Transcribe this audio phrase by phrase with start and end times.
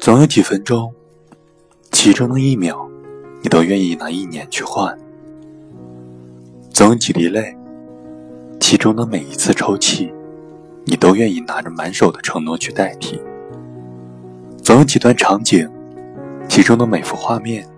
[0.00, 0.94] 总有几分钟，
[1.92, 2.88] 其中的一秒，
[3.42, 4.96] 你都愿意拿一年去换；
[6.70, 7.54] 总有几滴泪，
[8.58, 10.10] 其中的每一次抽泣，
[10.86, 13.20] 你都愿意拿着满手的承诺去代替；
[14.62, 15.68] 总有几段场景，
[16.48, 17.68] 其中的每幅画面，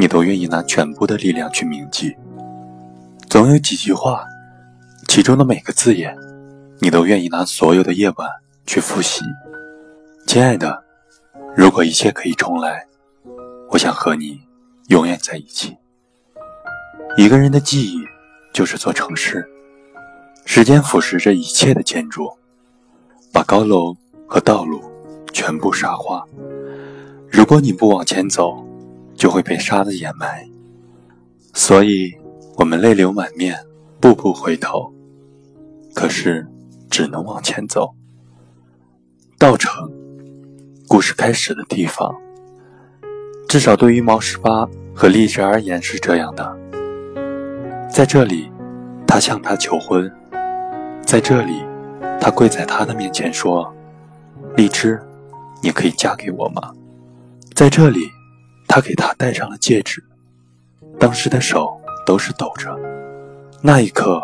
[0.00, 2.16] 你都愿意拿全部的力量去铭记；
[3.28, 4.24] 总有几句话，
[5.06, 6.16] 其中的每个字眼，
[6.78, 8.26] 你都愿意拿所有的夜晚
[8.64, 9.22] 去复习。
[10.26, 10.82] 亲爱的。
[11.54, 12.86] 如果一切可以重来，
[13.68, 14.40] 我想和你
[14.88, 15.76] 永远在一起。
[17.18, 17.98] 一个人的记忆
[18.54, 19.46] 就是座城市，
[20.46, 22.30] 时间腐蚀着一切的建筑，
[23.34, 23.94] 把高楼
[24.26, 24.80] 和道路
[25.30, 26.24] 全部沙化。
[27.30, 28.64] 如果你不往前走，
[29.20, 30.48] 就会被沙子掩埋。
[31.52, 32.16] 所以，
[32.56, 33.54] 我们泪流满面，
[34.00, 34.90] 步步回头，
[35.94, 36.46] 可是
[36.88, 37.94] 只能往前走。
[39.38, 39.92] 稻城。
[40.88, 42.12] 故事开始的地方，
[43.46, 46.56] 至少对于毛十八和荔枝而言是这样的。
[47.88, 48.50] 在这里，
[49.06, 50.10] 他向她求婚；
[51.06, 51.62] 在这里，
[52.20, 53.72] 他跪在她的面前说
[54.56, 55.00] ：“荔枝，
[55.62, 56.72] 你可以嫁给我吗？”
[57.54, 58.00] 在这里，
[58.70, 60.00] 他给她戴上了戒指，
[60.96, 61.76] 当时的手
[62.06, 62.78] 都是抖着。
[63.60, 64.22] 那一刻，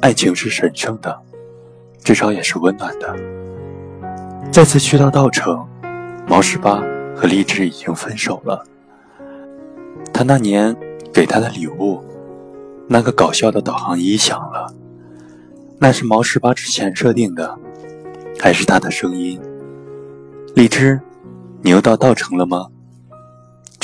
[0.00, 1.20] 爱情是神圣的，
[1.98, 3.16] 至少也是温暖的。
[4.52, 5.66] 再次去到稻城。
[6.26, 6.82] 毛十八
[7.14, 8.64] 和荔枝已经分手了。
[10.10, 10.74] 他那年
[11.12, 12.02] 给他的礼物，
[12.88, 14.72] 那个搞笑的导航仪响了。
[15.78, 17.58] 那是毛十八之前设定的，
[18.40, 19.38] 还是他的声音？
[20.54, 20.98] 荔枝，
[21.60, 22.68] 你又到稻城了吗？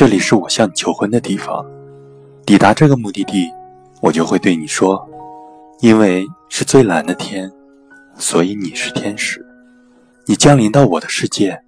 [0.01, 1.63] 这里是我向你求婚的地方。
[2.47, 3.53] 抵达这个目的地，
[4.01, 5.07] 我就会对你说：
[5.81, 7.53] 因为是最蓝的天，
[8.15, 9.45] 所以你是天使。
[10.25, 11.61] 你降临到我的世界。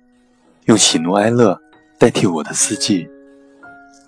[0.65, 1.61] 用喜怒哀乐
[1.99, 3.07] 代替我的四季，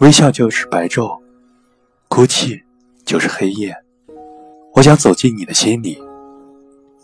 [0.00, 1.20] 微笑就是白昼，
[2.08, 2.62] 哭泣
[3.04, 3.76] 就是黑夜。
[4.72, 6.02] 我想走进你的心里，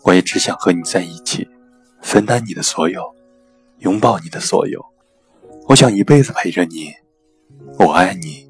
[0.05, 1.47] 我也只想和你在一起，
[2.01, 3.13] 分担你的所有，
[3.77, 4.83] 拥抱你的所有。
[5.67, 6.91] 我想一辈子陪着你，
[7.79, 8.47] 我爱你，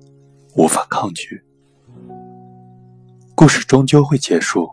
[0.55, 1.41] 无法抗拒。
[3.35, 4.69] 故事终究会结束，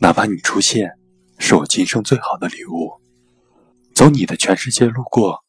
[0.00, 0.98] 哪怕你出现，
[1.38, 2.92] 是我今生最好的礼物。
[3.94, 5.42] 走你的全世界路过，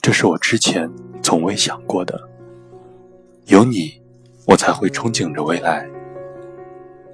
[0.00, 0.90] 这是我之前
[1.22, 2.28] 从未想过的。
[3.46, 4.00] 有你，
[4.46, 5.86] 我才会憧憬着未来；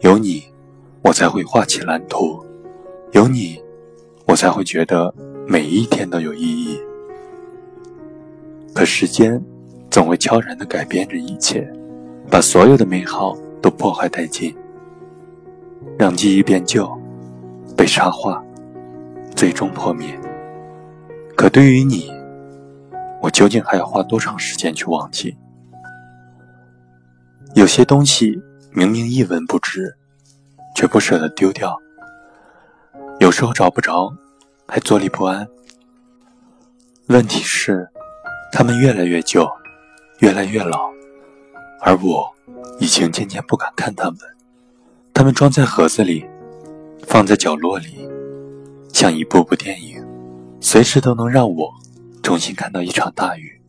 [0.01, 0.45] 有你，
[1.03, 2.43] 我才会画起蓝图；
[3.13, 3.61] 有你，
[4.27, 5.13] 我才会觉得
[5.47, 6.79] 每一天都有意义。
[8.75, 9.43] 可时间
[9.91, 11.69] 总会悄然地改变着一切，
[12.31, 14.57] 把所有的美好都破坏殆尽，
[15.99, 16.91] 让记忆变旧，
[17.77, 18.43] 被沙化，
[19.35, 20.19] 最终破灭。
[21.37, 22.11] 可对于你，
[23.23, 25.37] 我究竟还要花多长时间去忘记？
[27.55, 28.39] 有些东西
[28.73, 29.97] 明明一文不值，
[30.77, 31.71] 却不舍得丢掉；
[33.21, 34.13] 有时候找不着，
[34.67, 35.49] 还坐立不安。
[37.07, 37.89] 问题是，
[38.53, 39.49] 他们越来越旧，
[40.19, 40.91] 越来越老，
[41.81, 42.29] 而我
[42.81, 44.19] 已经渐渐不敢看他们。
[45.15, 46.25] 他们装在盒子里，
[47.07, 48.09] 放在角落里，
[48.93, 50.05] 像一部部电影。
[50.61, 51.73] 随时都能让我
[52.21, 53.61] 重新看到一场大雨，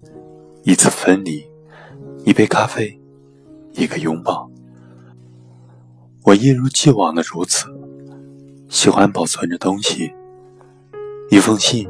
[0.63, 1.47] 一次分离，
[2.25, 2.99] 一杯咖啡，
[3.73, 4.49] 一个拥抱。
[6.23, 7.67] 我一如既往的如此，
[8.69, 10.11] 喜欢保存着东西，
[11.29, 11.87] 一封信，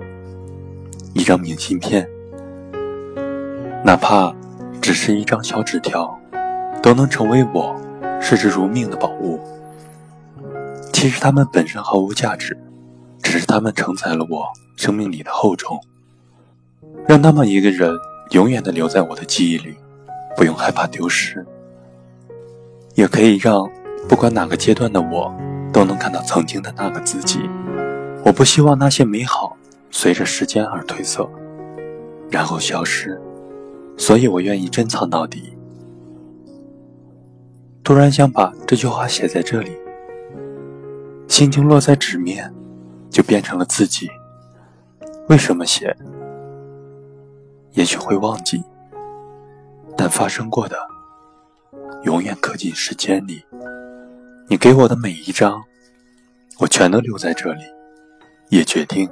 [1.13, 2.05] 一张明信片，
[3.85, 4.35] 哪怕
[4.89, 6.19] 只是一张小纸条，
[6.81, 7.79] 都能成为我
[8.19, 9.39] 视之如命的宝物。
[10.91, 12.57] 其实它们本身毫无价值。
[13.21, 14.47] 只是他们承载了我
[14.77, 15.79] 生命里的厚重，
[17.07, 17.95] 让那么一个人
[18.31, 19.77] 永远的留在我的记忆里，
[20.35, 21.45] 不用害怕丢失，
[22.95, 23.69] 也可以让
[24.07, 25.31] 不管哪个阶段的我
[25.71, 27.47] 都能看到曾经的那个自己。
[28.25, 29.55] 我不希望那些美好
[29.91, 31.29] 随着时间而褪色，
[32.31, 33.21] 然后消失，
[33.99, 35.55] 所以我愿意珍藏到底。
[37.83, 39.77] 突然想把这句话写在这里，
[41.27, 42.51] 心情落在纸面。
[43.09, 44.07] 就变成了自己。
[45.29, 45.97] 为什么写？
[47.71, 48.63] 也许会忘记，
[49.97, 50.77] 但发生过的，
[52.03, 53.43] 永远刻进时间里。
[54.47, 55.59] 你给我的每一张，
[56.59, 57.63] 我全都留在这里，
[58.49, 59.09] 也决定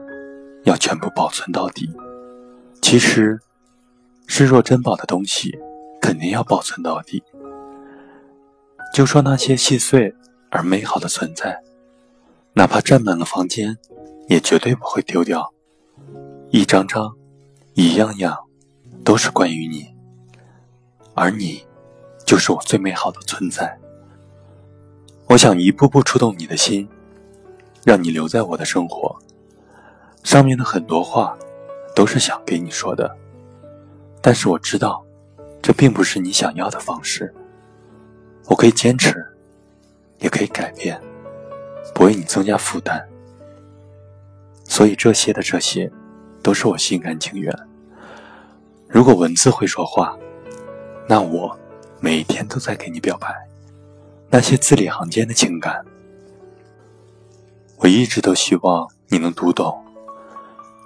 [0.65, 1.89] 要全部保存到底。
[2.83, 3.39] 其实，
[4.27, 5.57] 视若珍宝的东西，
[6.01, 7.23] 肯定要保存到底。
[8.93, 10.13] 就说那些细碎
[10.51, 11.59] 而美好的存在，
[12.53, 13.77] 哪怕占满了房间，
[14.27, 15.51] 也绝对不会丢掉。
[16.49, 17.11] 一张张，
[17.73, 18.37] 一样样，
[19.03, 19.87] 都是关于你，
[21.15, 21.65] 而你，
[22.25, 23.77] 就是我最美好的存在。
[25.27, 26.87] 我想一步步触动你的心，
[27.83, 29.17] 让你留在我的生活。
[30.23, 31.37] 上面的很多话，
[31.95, 33.17] 都是想给你说的，
[34.27, 35.01] 但是我知道，
[35.61, 37.33] 这并不是你想要的方式。
[38.47, 39.25] 我可以坚持，
[40.19, 41.01] 也可以改变，
[41.95, 43.07] 不为你增加负担。
[44.65, 45.89] 所以这些的这些，
[46.43, 47.57] 都是我心甘情愿。
[48.89, 50.13] 如果文字会说话，
[51.07, 51.57] 那我
[52.01, 53.33] 每一天都在给你表白。
[54.29, 55.85] 那些字里行间的情感，
[57.77, 59.81] 我一直都希望你能读懂，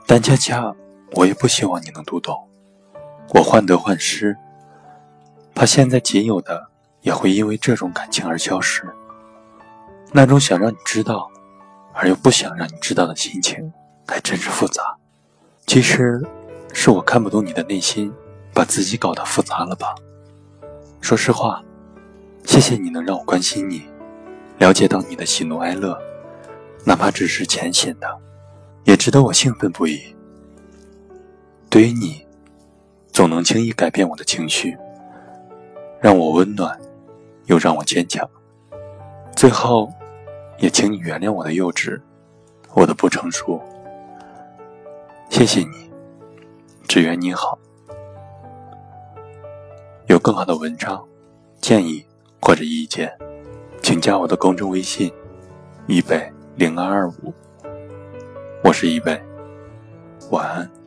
[0.06, 0.72] 但恰恰
[1.14, 2.38] 我也不希望你能读懂。
[3.34, 4.36] 我患得患失，
[5.56, 6.68] 怕现在仅有的
[7.02, 8.84] 也会因为这种感情而消失。
[10.12, 11.32] 那种想让你知道，
[11.94, 13.72] 而又不想让你知道的心情，
[14.06, 14.98] 还真是复杂。
[15.66, 16.22] 其实，
[16.74, 18.12] 是我看不懂你的内心，
[18.54, 19.96] 把自己搞得复杂了吧？
[21.00, 21.64] 说实话。
[22.44, 23.84] 谢谢你能让我关心你，
[24.58, 25.96] 了解到你的喜怒哀乐，
[26.84, 28.18] 哪怕只是浅显的，
[28.84, 30.02] 也值得我兴奋不已。
[31.70, 32.26] 对于你，
[33.12, 34.78] 总能轻易改变我的情绪，
[36.00, 36.80] 让我温暖，
[37.46, 38.28] 又让我坚强。
[39.36, 39.92] 最后，
[40.58, 42.00] 也请你原谅我的幼稚，
[42.74, 43.62] 我的不成熟。
[45.30, 45.92] 谢谢你，
[46.88, 47.58] 只愿你好。
[50.08, 51.04] 有更好的文章
[51.60, 52.06] 建议。
[52.44, 53.16] 或者意见，
[53.84, 55.14] 请加我的公众微信：
[55.86, 57.32] 一北零二二五。
[58.64, 59.22] 我是一北，
[60.32, 60.81] 晚安。